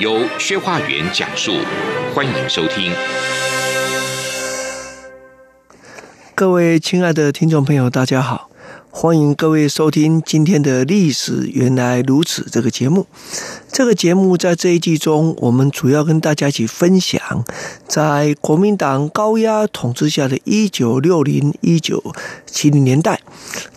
[0.00, 1.52] 由薛化元讲述，
[2.14, 2.90] 欢迎收听。
[6.34, 8.48] 各位亲爱的听众朋友，大家好，
[8.88, 13.06] 欢迎各位收听今天的《历史原来如此》这个节目。
[13.70, 17.44] 这个节目在这一季中，我们主要跟大家一起分享，
[17.86, 22.02] 在国民党高压统治下的一九六零、一九
[22.46, 23.20] 七零年代，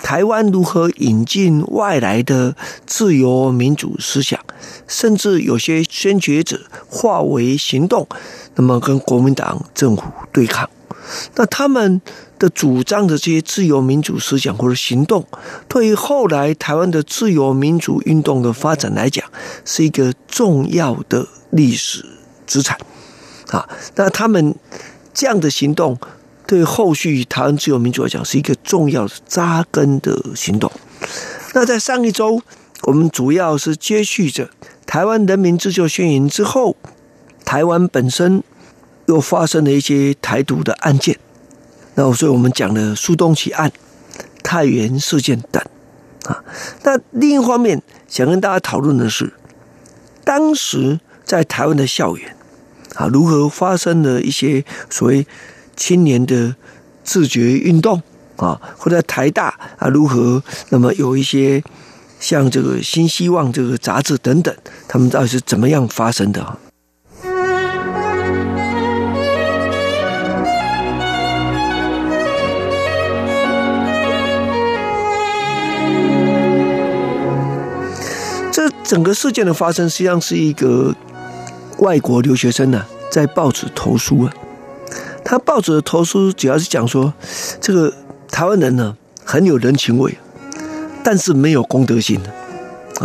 [0.01, 4.39] 台湾如何引进外来的自由民主思想，
[4.87, 8.07] 甚至有些先觉者化为行动，
[8.55, 10.69] 那么跟国民党政府对抗。
[11.35, 12.01] 那他们
[12.39, 15.25] 的主张的这些自由民主思想或者行动，
[15.67, 19.25] 对于后来台湾的自由民主运动的发展来讲，
[19.65, 22.05] 是一个重要的历史
[22.47, 22.77] 资产
[23.49, 23.67] 啊。
[23.95, 24.55] 那他们
[25.13, 25.99] 这样的行动，
[26.47, 30.71] 对后续台湾自由民主来讲，是一个重要的扎根的行动。
[31.53, 32.41] 那在上一周，
[32.83, 34.49] 我们主要是接续着
[34.93, 36.77] 台湾人民自救宣言之后，
[37.43, 38.43] 台湾本身。
[39.07, 41.19] 又发生了一些台独的案件，
[41.95, 43.69] 那所以我们讲了苏东起案、
[44.41, 45.61] 太原事件等
[46.23, 46.41] 啊。
[46.83, 49.33] 那另一方面，想跟大家讨论的是，
[50.23, 52.33] 当时在台湾的校园
[52.95, 55.27] 啊，如何发生了一些所谓
[55.75, 56.55] 青年的
[57.03, 58.01] 自觉运动
[58.37, 61.61] 啊，或者台大啊，如何那么有一些
[62.23, 64.55] 像这个新希望这个杂志等等，
[64.87, 66.57] 他们到底是怎么样发生的啊？
[78.85, 80.93] 整个事件的发生，实际上是一个
[81.79, 84.33] 外国留学生呢、在报纸投书啊。
[85.25, 87.11] 他报纸的投书主要是讲说，
[87.59, 87.91] 这个
[88.29, 88.95] 台湾人呢
[89.25, 90.15] 很有人情味，
[91.03, 92.29] 但是没有公德心的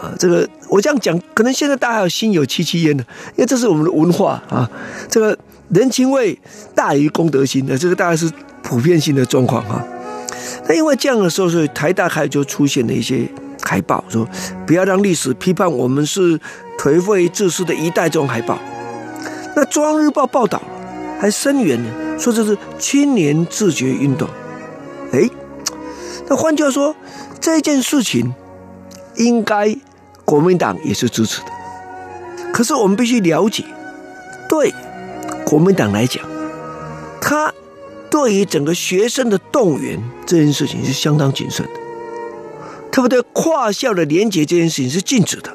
[0.01, 0.13] 啊。
[0.19, 3.03] 这个我这样讲，可能现在大家有心有戚戚焉的，
[3.37, 4.71] 因为这是我们的文化啊。
[5.09, 5.37] 这个
[5.71, 6.39] 人情味
[6.75, 8.31] 大于公德心的，这个大概是
[8.63, 9.85] 普遍性的状况啊。
[10.69, 13.29] 那因为这样的时候，所以台大开就出现了一些。
[13.61, 14.27] 海报说
[14.67, 16.41] ：“不要让历史批判我们是
[16.79, 18.59] 颓废自私的一代。”这种海报，
[19.55, 20.63] 那《中央日报》报道
[21.21, 24.27] 还声援呢，说这是青年自觉运动。
[25.13, 25.29] 哎，
[26.31, 26.97] 那换句话说，
[27.49, 28.35] 这件事情
[29.17, 29.75] 应该
[30.27, 31.47] 国民党也是支持的。
[32.53, 33.65] 可是我们必须了解，
[34.51, 34.75] 对
[35.47, 36.23] 国民党来讲，
[37.23, 37.51] 他
[38.11, 41.73] 对于整个学生的动员这件事情是相当谨慎的。
[42.93, 43.23] 特别对？
[43.33, 45.51] 跨校的连结这件事情是禁止的。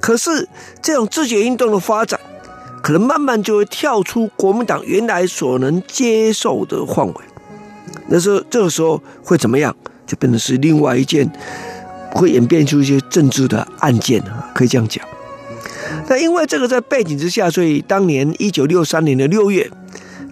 [0.00, 0.48] 可是
[0.82, 2.18] 这种自决运动的发展，
[2.82, 7.14] 可能慢慢就会跳出国民党原来所能接受的范围。
[8.08, 9.76] 那时候，这个时候会怎么样？
[10.06, 11.30] 就变成是另外一件，
[12.12, 15.04] 会演变出一些政治的案件啊，可以这样讲。
[16.08, 19.68] 那因为这个在背景之下，所以当年一九六三年的六月，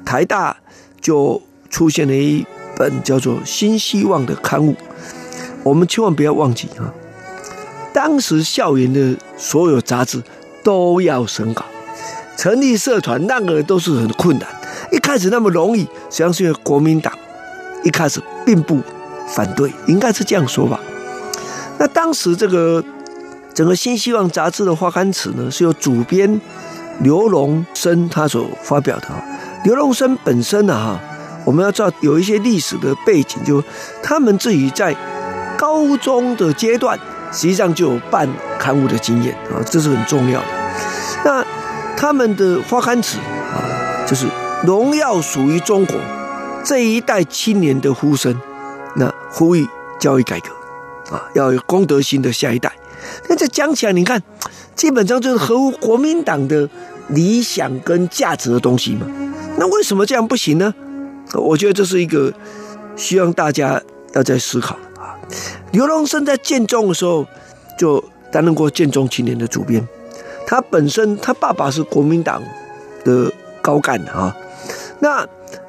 [0.05, 0.57] 台大
[1.01, 2.47] 就出现了一
[2.77, 4.77] 本叫做《新希望》的刊物。
[5.63, 6.93] 我们千万不要忘记啊！
[7.93, 10.23] 当时校园的所有杂志
[10.63, 11.65] 都要审稿，
[12.37, 14.49] 成立社团那个都是很困难。
[14.93, 17.13] 一开始那么容易，实际上是因为国民党
[17.83, 18.81] 一开始并不
[19.35, 20.81] 反对，应该是这样说吧。
[21.79, 22.83] 那当时这个
[23.53, 26.41] 整个新希望杂志的发刊词呢，是由主编
[27.01, 29.09] 刘荣生他所发表的。
[29.65, 31.01] 刘荣生本身呢，哈，
[31.45, 33.63] 我们要知道有一些历史的背景，就
[34.03, 34.97] 他们自己在。
[35.57, 36.99] 高中的阶段，
[37.33, 38.29] 实际上就有办
[38.59, 40.47] 刊物的经验啊，这是很重要的。
[41.25, 41.47] 那
[41.97, 43.63] 他们的发刊词啊，
[44.05, 44.27] 就是
[44.65, 45.97] 荣耀属于中国
[46.65, 48.39] 这一代青年的呼声，
[48.97, 49.67] 那呼吁
[49.99, 50.49] 教育改革
[51.15, 52.73] 啊，要有公德心的下一代。
[53.29, 54.23] 那这讲起来，你看，
[54.75, 56.69] 基本上就是合乎国民党的
[57.09, 59.07] 理想跟价值的东西嘛。
[59.59, 60.73] 那为什么这样不行呢？
[61.35, 62.33] 我觉得这是一个
[62.97, 63.81] 希望大家
[64.15, 65.17] 要在思考的啊。
[65.73, 67.27] 刘荣生在建中的时候
[67.79, 69.87] 就担任过建中青年的主编，
[70.47, 72.43] 他本身他爸爸是国民党
[73.05, 73.31] 的
[73.61, 74.35] 高干啊。
[75.01, 75.27] 那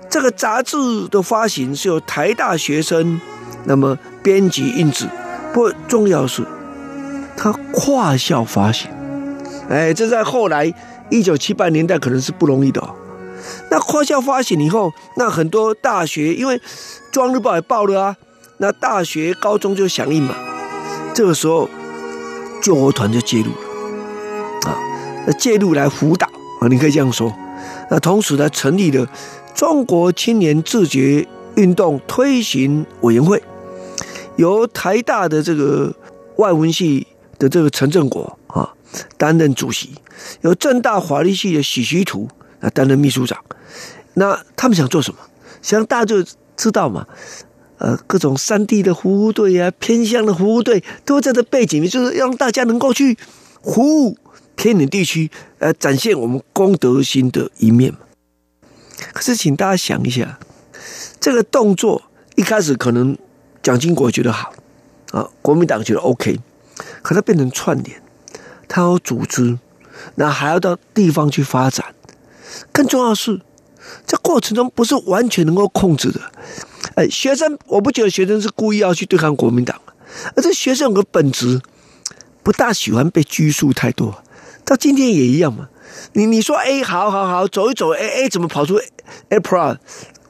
[0.10, 0.78] 这个杂志
[1.10, 3.19] 的发行是由台大学生
[3.66, 5.07] 那么编辑印制，
[5.54, 6.46] 不重要是
[7.36, 8.90] 他跨校发行，
[9.69, 10.74] 哎，这在后来
[11.10, 12.81] 一九七八年代可能是不容易的。
[13.69, 16.60] 那跨校发行以后，那很多大学因为
[17.12, 18.16] 中日报也报了啊，
[18.58, 20.34] 那大学、高中就响应嘛。
[21.13, 21.69] 这个时候，
[22.62, 26.28] 救国团就介入了啊，介入来辅导
[26.62, 27.34] 啊，你可以这样说。
[27.92, 29.06] 那同时呢，成立了
[29.56, 31.25] 中国青年自觉
[31.56, 33.42] 运动推行委员会，
[34.36, 35.96] 由台大的这个
[36.36, 37.07] 外文系
[37.40, 38.74] 的这个陈正国啊
[39.18, 39.92] 担任主席，
[40.42, 42.28] 由政大法律系的许徐图
[42.60, 43.42] 啊担任秘书长。
[44.16, 45.19] 那他们想做什么？
[45.62, 46.22] 想大家就
[46.58, 47.08] 知道嘛，
[47.78, 53.18] 呃，各种山地的服务队啊，偏乡的服务队都在这背景里，就是让大家能够去
[53.63, 54.18] 服务
[54.58, 58.00] 偏远地区，呃，展现我们公德心的一面嘛。
[59.14, 60.40] 可是，请大家想一下，
[61.20, 62.04] 这个动作
[62.36, 63.18] 一开始可能
[63.62, 64.54] 蒋经国觉得好
[65.12, 66.40] 啊，国民党觉得 OK，
[67.02, 68.02] 可它变成串联，
[68.68, 69.58] 它有组织，
[70.16, 71.94] 那还要到地方去发展，
[72.72, 73.42] 更重要的是。
[74.08, 76.20] 这过程中不是完全能够控制的，
[76.96, 79.80] 哎，学生，我不觉得学生是故意要去对抗国民党，
[80.36, 81.62] 而这学生有个本质，
[82.42, 84.24] 不大喜欢被拘束太多，
[84.64, 85.70] 到今天也一样嘛。
[86.14, 88.80] 你你说哎，好好好，走一走，哎哎，怎么跑出
[89.30, 89.78] A plus？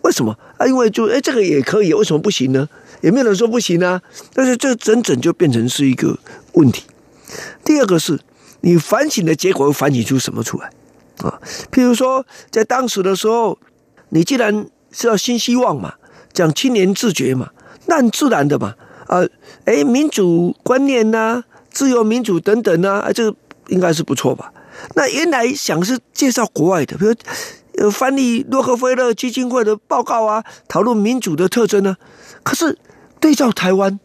[0.02, 0.68] 为什么啊？
[0.68, 2.68] 因为就哎，这个也可以，为什么不行呢？
[3.02, 4.02] 也没有人说不行啊。
[4.34, 6.18] 但是这整整就变成是一个
[6.54, 6.84] 问题。
[7.64, 8.20] 第二个是
[8.62, 10.70] 你反省的结果，反省出什么出来？
[11.20, 11.40] 啊，
[11.72, 13.58] 譬如说，在当时的时候，
[14.10, 15.94] 你既然是要新希望嘛，
[16.34, 17.50] 讲青年自觉嘛，
[17.88, 18.76] 那自然的嘛，
[19.08, 19.24] 啊，
[19.66, 23.38] 哎，民主观念呐、自由民主等等呐、啊，这个
[23.70, 24.52] 应该是不错吧？
[24.96, 27.14] 那原来想是介绍国外的，比如
[27.78, 32.78] 呃翻译洛克菲勒基金会的报告啊，讨论民主的特征呢、啊，可是
[33.20, 34.00] 对照台湾，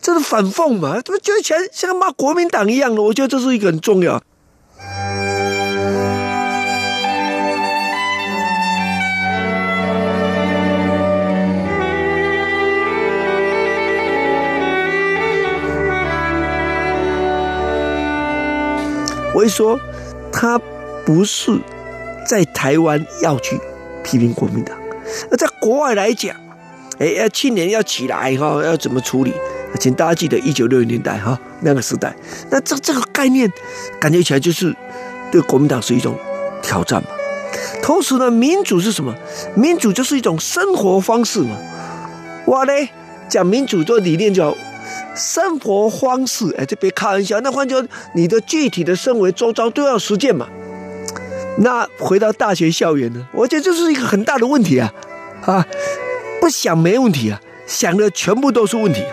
[0.00, 1.00] 这是反讽嘛？
[1.00, 3.02] 怎么觉得像像骂国民党一样的？
[3.02, 4.22] 我觉得这是一个很重要。
[19.36, 19.80] 我一说，
[20.36, 20.60] 他
[21.06, 21.56] 不是
[22.28, 23.56] 在台湾要去
[24.02, 24.76] 批评国民党，
[25.30, 26.34] 而在国外来讲，
[26.98, 29.32] 哎，要青年要起来哈，要怎么处理？
[29.78, 32.12] 请大家记得一九六零年代哈那个时代，
[32.50, 33.50] 那这这个概念
[34.00, 34.74] 感觉起来就是
[35.30, 36.18] 对国民党是一种
[36.60, 37.08] 挑战嘛。
[37.80, 39.14] 同时呢，民主是什么？
[39.54, 41.56] 民主就是一种生活方式嘛。
[42.44, 42.72] 我呢
[43.28, 44.52] 讲民主做理念叫。
[45.14, 47.40] 生活方式，哎，这别开玩笑。
[47.40, 50.48] 那换句话说，你的具体的生活周遭都要实践嘛。
[51.58, 53.24] 那回到大学校园呢？
[53.32, 54.92] 我觉得这是一个很大的问题啊！
[55.42, 55.64] 啊，
[56.40, 59.04] 不想没问题啊，想的全部都是问题。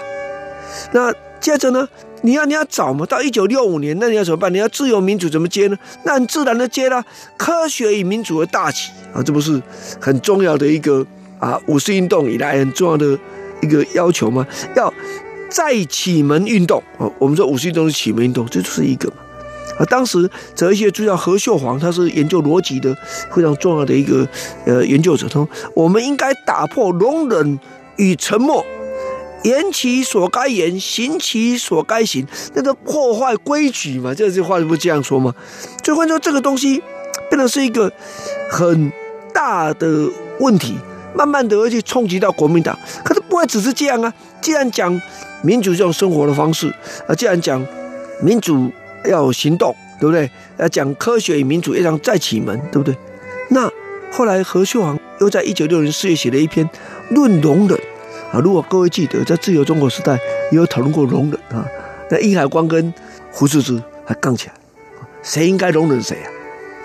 [0.92, 1.88] 那接着呢，
[2.22, 4.52] 你要你要找嘛，到一九六五年，那你要怎么办？
[4.52, 5.78] 你要自由民主怎么接呢？
[6.04, 7.06] 那很自然的接了
[7.38, 9.62] 科学与民主的大旗啊，这不是
[10.00, 11.06] 很重要的一个
[11.38, 13.16] 啊五四运动以来很重要的
[13.62, 14.48] 一个要求吗？
[14.76, 14.92] 要。
[15.52, 19.16] 再启蒙运动哦，我们说五四运动是启蒙运动，这就是一个嘛。
[19.78, 22.96] 啊，当时哲学家叫何秀煌，他是研究逻辑的
[23.34, 24.26] 非常重要的一个
[24.66, 25.28] 呃研究者。
[25.28, 27.60] 他说，我们应该打破容忍
[27.98, 28.66] 与沉默，
[29.44, 34.14] 言其所该言，行其所该行，那个破坏规矩嘛。
[34.14, 35.34] 这句话不是这样说吗？
[35.84, 36.82] 所以换说这个东西
[37.30, 37.92] 变成是一个
[38.50, 38.92] 很
[39.34, 40.78] 大的问题，
[41.14, 42.78] 慢慢的而且冲击到国民党。
[43.04, 45.02] 可是不会只是这样啊，既然讲。
[45.44, 46.74] 民主这种生活的方式
[47.08, 47.66] 啊，既然讲
[48.22, 48.72] 民主
[49.06, 50.30] 要有行动，对不对？
[50.58, 52.96] 要讲科学与民主，要讲再启蒙，对不对？
[53.50, 53.70] 那
[54.12, 56.68] 后来何秀煌又在一九六零四月写了一篇
[57.16, 57.78] 《论容忍》
[58.32, 58.40] 啊。
[58.44, 60.14] 如果各位记得，在自由中国时代
[60.52, 61.66] 也有讨论过容忍啊。
[62.10, 62.94] 那殷海光跟
[63.32, 64.54] 胡适之还杠起来，
[65.24, 66.18] 谁应该容忍谁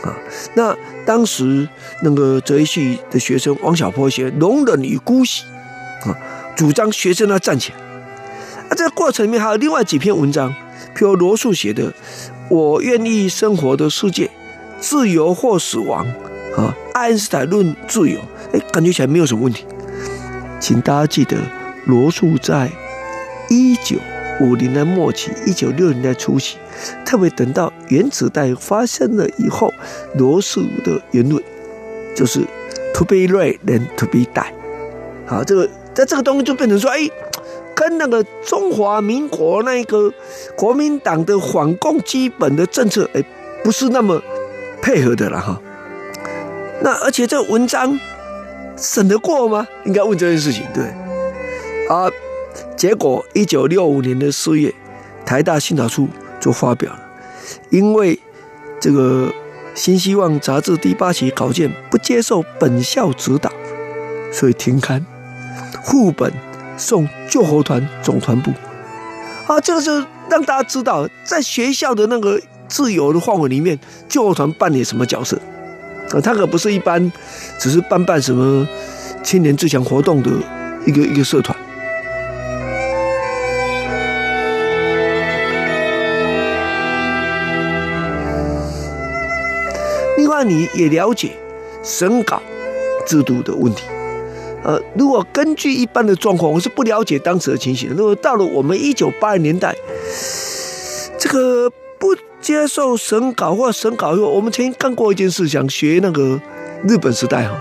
[0.03, 0.09] 啊？
[0.09, 0.17] 啊，
[0.55, 1.69] 那当时
[2.03, 5.45] 那个哲学系的学生王小波写《容忍与姑息》
[6.09, 6.17] 啊，
[6.55, 7.79] 主张学生要站起来。
[8.87, 10.49] 那过程里面还有另外几篇文章，
[10.95, 11.91] 譬如罗素写的
[12.49, 14.31] 《我愿意生活的世界：
[14.79, 16.07] 自由或死亡》
[16.55, 18.21] 啊，爱因斯坦论自由，
[18.53, 19.65] 哎，感觉起来没有什么问题。
[20.61, 21.37] 请大家记得，
[21.87, 22.71] 罗素在
[23.51, 23.97] 一九
[24.41, 26.57] 五零年末期、一九六零年初期，
[27.05, 29.75] 特别等到原子弹发生了以后，
[30.15, 31.43] 罗素的言论
[32.15, 32.39] 就是
[32.95, 34.53] “to be right and to be die”。
[35.27, 37.11] 好，这个在这个东西就变成说，哎。
[37.77, 40.13] 跟那个中华民国那个
[40.57, 43.23] 国民党的反共基本的政策，哎，
[43.63, 44.21] 不是那么
[44.81, 45.61] 配合的了哈。
[46.81, 47.99] 那而且这文章
[48.77, 49.69] 审得过吗？
[49.85, 50.85] 应该问这件事情，对。
[51.89, 52.11] 啊，
[52.77, 54.75] 结果一九六五年的四月，
[55.27, 56.09] 台大训导处
[56.41, 57.01] 就发表了，
[57.71, 58.19] 因为
[58.81, 59.31] 这个
[59.75, 63.53] 新希望杂志第八期稿件不接受本校指导，
[64.33, 65.05] 所以停刊。
[65.85, 66.33] 副本
[66.77, 68.53] 送救国团总团部。
[69.47, 69.93] 啊，这个就
[70.29, 73.79] 让大家知道，在学校的那个自由的范围里面，
[74.09, 75.37] 救国团扮演什么角色。
[76.11, 77.13] 啊，他可不是一般
[77.59, 78.67] 只是办办什么
[79.23, 80.31] 青年自强活动的
[80.85, 81.57] 一个一个社团。
[90.19, 91.37] 另外，你也了解
[91.83, 92.43] 审稿
[93.07, 93.85] 制度的问题。
[94.67, 97.89] 呃，如果根据一般的状况，我是不了解当时的情形。
[97.91, 99.73] 如果到了我们一九八零年代，
[101.17, 101.71] 这个
[102.01, 106.41] 不接受审稿或审稿以后，我们曾经干过一件事，想学那个
[106.89, 107.57] 日本时代哈，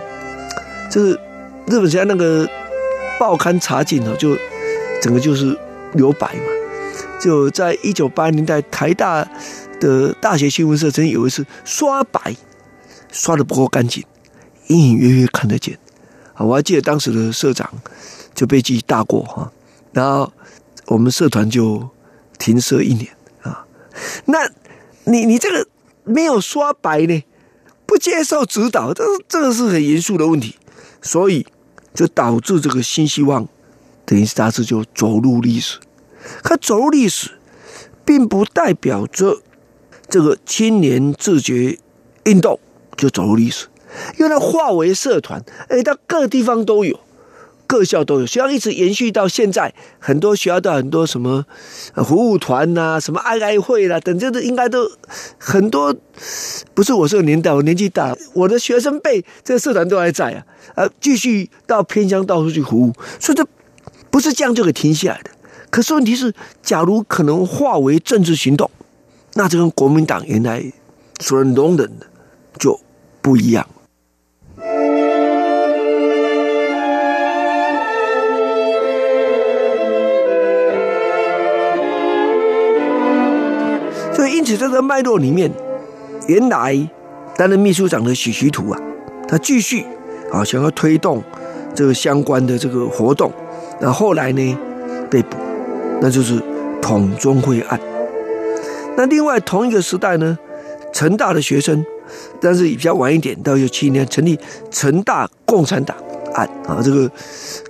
[0.89, 1.11] 就是
[1.67, 2.49] 日本时代那个
[3.19, 4.35] 报刊查禁哈，就
[4.99, 5.55] 整个就是
[5.93, 6.41] 留白嘛。
[7.21, 9.23] 就在一九八零年代，台大
[9.79, 12.35] 的大学新闻社曾经有一次刷白。
[13.11, 14.03] 刷的不够干净，
[14.67, 15.77] 隐隐约约看得见。
[16.43, 17.69] 我还记得当时的社长
[18.33, 19.51] 就被记大过哈，
[19.93, 20.31] 然后
[20.87, 21.89] 我们社团就
[22.37, 23.65] 停社一年啊。
[24.25, 24.39] 那
[25.05, 25.67] 你你这个
[26.03, 27.23] 没有刷白呢，
[27.85, 30.55] 不接受指导，这这个是很严肃的问题，
[31.01, 31.45] 所以
[31.93, 33.47] 就导致这个新希望
[34.05, 35.79] 等于是大致就走入历史。
[36.43, 37.31] 可走入历史，
[38.03, 39.41] 并不代表着
[40.09, 41.79] 这个青年自觉
[42.23, 42.59] 运动。
[42.97, 43.67] 就走入历史，
[44.17, 46.99] 因为它化为社团，哎，到各地方都有，
[47.67, 51.45] 各校都有，学校一直延续到现在，很多学校都很多什么
[52.05, 54.89] 服务团呐、什么爱爱会啦，等这都应该都
[55.37, 55.95] 很多。
[56.73, 63.45] 不是我这个年代，我年纪大，我的学生辈这个社团都还在啊，呃，继续到偏乡到处去服务，所以这
[64.09, 65.31] 不是这样就给停下来的。
[65.69, 68.69] 可是问题是，假如可能化为政治行动，
[69.33, 70.63] 那这跟国民党原来
[71.19, 72.07] 所能容忍的
[72.57, 72.79] 就。
[73.21, 73.67] 不一样，
[84.45, 85.51] 此，在这个脉络里面，
[86.27, 86.89] 原来
[87.35, 88.79] 担任秘书长的许徐图啊，
[89.27, 89.85] 他继续
[90.31, 91.23] 啊想要推动
[91.73, 93.31] 这个相关的这个活动，
[93.81, 94.57] 那后来呢
[95.09, 95.35] 被捕，
[95.99, 96.41] 那就是
[96.81, 97.79] 统中会案。
[98.95, 100.37] 那另外同一个时代呢，
[100.93, 101.83] 成大的学生。
[102.39, 105.97] 但是比较晚一点，到一九七一年成立成大共产党
[106.35, 107.09] 案啊，这个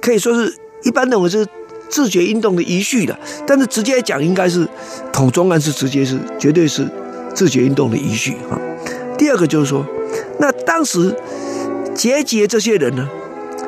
[0.01, 0.53] 可以说是
[0.83, 1.47] 一般认为是
[1.95, 4.67] 自觉运动的遗绪的，但是直接讲应该是
[5.13, 6.85] 统中案是直接是绝对是
[7.33, 8.59] 自觉运动的遗绪啊。
[9.17, 9.85] 第二个就是说，
[10.37, 11.15] 那当时
[11.95, 13.09] 结集这些人呢，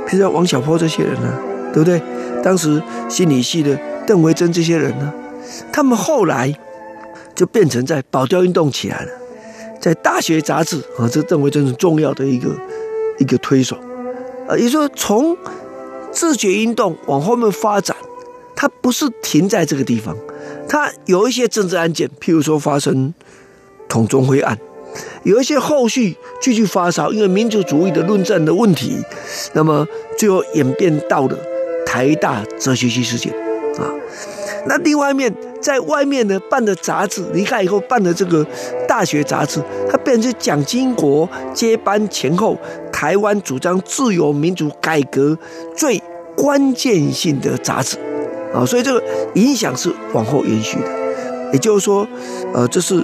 [0.06, 1.40] 比如说王小波这些人呢，
[1.74, 2.02] 对不对？
[2.44, 5.14] 当时心理系的邓维珍这些人呢，
[5.72, 6.54] 他们后来
[7.34, 9.12] 就变成在保钓运动起来了。
[9.80, 12.50] 在大学杂志啊，这邓维真是重要的一个
[13.20, 13.78] 一个推手
[14.50, 15.38] 啊，也就是说，从
[16.12, 17.96] 自觉运动往后面发展，
[18.58, 20.18] 它不是停在这个地方，
[20.68, 23.14] 它有一些政治案件，譬如说发生
[23.88, 24.58] 统中会案，
[25.22, 28.98] 有一些后续继续发烧，因为民族主义的论证的问题，
[29.54, 29.88] 那么
[30.18, 31.38] 最后演变到了
[31.86, 33.32] 台大哲学系事件
[33.78, 33.94] 啊。
[34.66, 38.44] 那另外一面，在外面呢办的杂志，离开以后办的这个
[38.88, 42.58] 大学杂志，它变成蒋经国接班前后，
[42.92, 45.38] 台湾主张自由民主改革
[45.76, 46.02] 最
[46.36, 47.98] 关键性的杂志，
[48.54, 49.04] 啊，所以这个
[49.36, 50.88] 影响是往后延续的。
[51.54, 52.08] 也就是说，
[52.54, 53.04] 呃，这是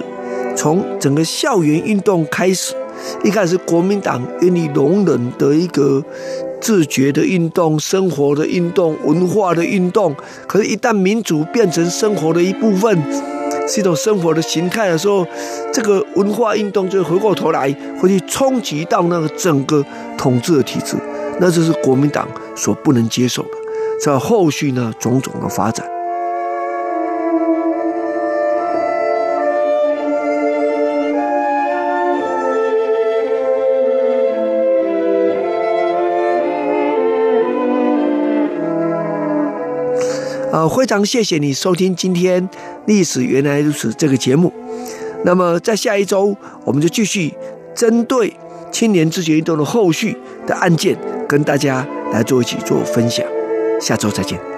[0.56, 2.74] 从整个校园运动开始，
[3.22, 6.02] 一开始国民党愿意容忍的一个。
[6.60, 10.16] 自觉的运动、生活的运动、文化的运动，
[10.48, 13.02] 可是，一旦民主变成生活的一部分，
[13.68, 15.26] 是一种生活的形态的时候，
[15.70, 17.70] 这个文化运动就回过头来
[18.00, 19.84] 会去冲击到那个整个
[20.16, 20.96] 统治的体制，
[21.38, 23.63] 那这是国民党所不能接受的。
[24.04, 25.86] 在后续呢，种种的发展。
[40.52, 42.46] 呃，非常谢谢你收听今天
[42.84, 44.52] 《历史原来如此》这个节目。
[45.24, 47.32] 那么在下一周，我们就继续
[47.74, 48.34] 针对
[48.70, 50.14] 青年自决运动的后续
[50.46, 50.94] 的案件，
[51.26, 53.24] 跟大家来做一起做分享。
[53.80, 54.53] 下周再见。